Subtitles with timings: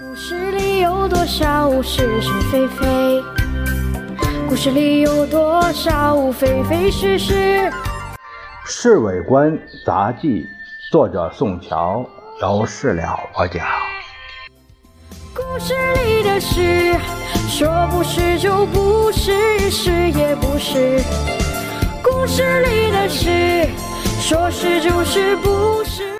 [0.00, 3.22] 故事里有多少是是非非？
[4.48, 7.34] 故事里有多少非非是是？
[8.64, 10.28] 《侍卫官杂记》
[10.90, 12.06] 作者宋乔，
[12.40, 13.66] 由事了播讲。
[15.34, 16.94] 故事里的事，
[17.48, 21.02] 说不是就不是，是也不是。
[22.02, 23.68] 故事里的事，
[24.20, 26.11] 说是就是不是。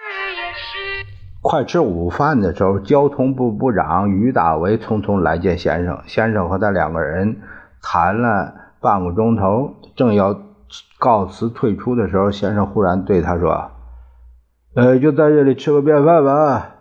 [1.43, 6.00] 快吃午饭的时候，交通部部长于大为匆匆来见先生。
[6.07, 7.39] 先生和他两个人
[7.82, 10.40] 谈了半个钟头，正要
[11.00, 13.72] 告辞退出的时候，先生忽然对他说
[14.76, 16.76] ：“呃，就在这里吃个便饭吧。”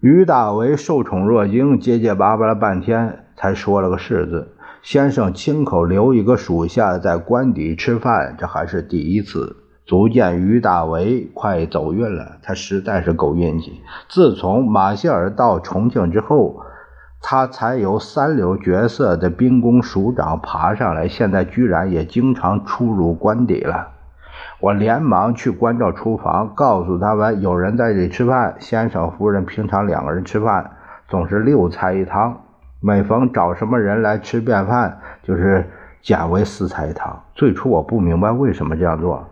[0.00, 4.54] 于大为受宠若惊，结结巴巴了半天，才说了个“是”字。
[4.82, 9.56] 先生亲口留一个属下在官邸吃饭，这还是第一次，
[9.90, 12.36] 足见于大为快走运了。
[12.44, 13.82] 他实在是够运气。
[14.08, 16.60] 自从马歇尔到重庆之后，
[17.20, 23.88] 他才由三流角色的兵工署长爬上来，现在居然也经常出入官邸了。
[24.60, 28.54] 我连忙去关照厨房，告诉他们有人在这里吃饭。
[28.60, 30.70] 先生、夫人平常两个人吃饭
[31.08, 32.42] 总是六菜一汤，
[32.78, 35.68] 每逢找什么人来吃便饭，就是
[36.00, 37.20] 减为四菜一汤。
[37.34, 39.26] 最初我不明白为什么这样做，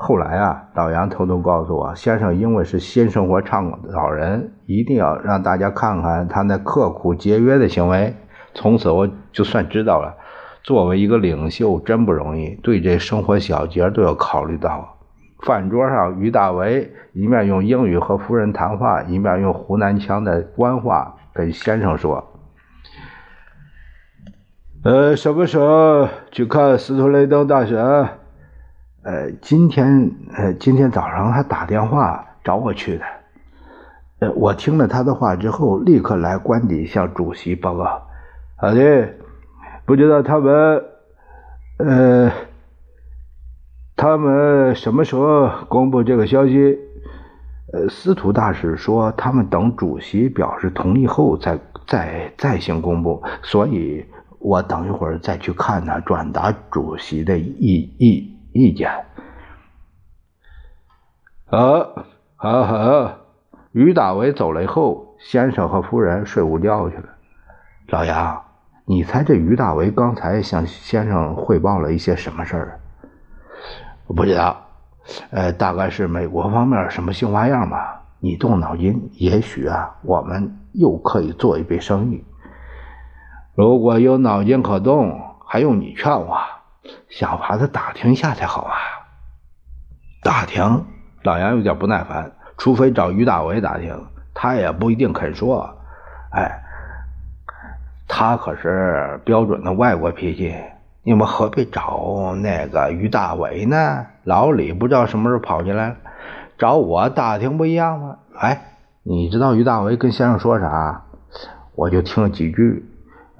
[0.00, 8.14] 后来啊，老杨偷偷告诉我，先生因为是新生活倡导人，一定要让大家看看他那刻苦节约的行为。
[8.54, 10.14] 从此我就算知道了。
[10.62, 14.98] 作为一个领袖，真不容易，对这生活小节都要考虑到。
[15.44, 22.24] 饭桌上，于大为一面用英语和夫人谈话，一面用湖南腔的官话跟先生说
[24.84, 27.76] ：“呃，什么时候去看斯图雷登大学？
[29.02, 33.04] 呃，今天，呃，今天早上他打电话找我去的。
[34.20, 38.02] 呃，我听了他的话之后，立刻来官邸向主席报告。
[38.56, 39.08] 好的。”
[39.86, 40.84] 不知道他们，
[41.78, 42.30] 呃，
[43.96, 46.78] 他们什么时候公布这个消息？
[47.72, 54.04] 呃，司徒大使说他们等主席表示同意后再再再行公布，所以
[54.40, 58.90] 我等一会儿再去看他，转达主席的意意意见。
[61.46, 61.58] 好，
[62.34, 63.14] 好，好。
[63.70, 67.04] 于大为走了以后，先生和夫人睡午觉去了。
[67.86, 68.42] 老杨。
[68.90, 72.80] 你猜这于大为刚才向先生汇报了一些什么事儿？
[74.06, 74.56] 我不知道，
[75.30, 78.02] 呃，大概是美国方面什么新花样吧。
[78.18, 82.24] 你动脑筋，也许啊，我们又可以做一笔生意。
[83.54, 86.38] 如果有脑筋可动，还用你劝我？
[87.18, 88.76] 想法子打听一下才好啊。
[90.22, 90.84] 打听？
[91.24, 92.30] 老杨有点不耐烦。
[92.56, 95.78] 除非找于大为打听，他也不一定肯说。
[96.30, 96.62] 哎。
[98.06, 100.54] 他可是标准的外国脾气，
[101.02, 104.06] 你们何必找那个于大伟呢？
[104.22, 105.96] 老李不知道什么时候跑进来了，
[106.56, 108.18] 找我打听不一样吗？
[108.36, 111.02] 哎，你知道于大伟跟先生说啥？
[111.74, 112.88] 我就听了几句。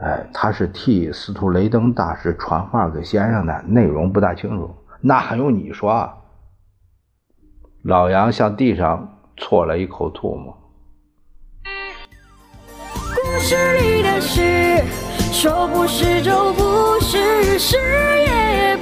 [0.00, 4.74] 哎，他是替司徒雷登大师传话给先生的，内容不大清楚。
[5.00, 5.90] 那还用你说？
[5.90, 6.14] 啊
[7.82, 10.56] 老杨向地上啜了一口唾沫。
[11.64, 14.84] 故事里的事，
[15.32, 18.77] 说不是就不是，是也。